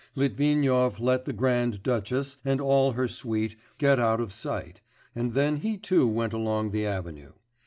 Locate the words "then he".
5.33-5.77